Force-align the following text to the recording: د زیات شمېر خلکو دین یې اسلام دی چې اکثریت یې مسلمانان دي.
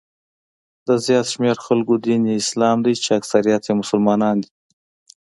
د 0.87 0.89
زیات 1.05 1.25
شمېر 1.33 1.55
خلکو 1.65 1.93
دین 2.05 2.21
یې 2.29 2.35
اسلام 2.43 2.77
دی 2.85 2.93
چې 3.03 3.09
اکثریت 3.19 3.61
یې 3.67 3.73
مسلمانان 3.81 4.35
دي. 4.43 4.49